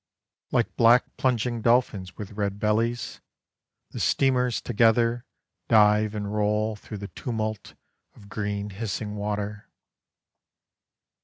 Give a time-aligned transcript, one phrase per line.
[0.51, 3.21] Like black plunging dolphins with red bellies,
[3.91, 5.25] The steamers together
[5.67, 7.75] Dive and roll through the tumult
[8.15, 9.69] Of green hissing water.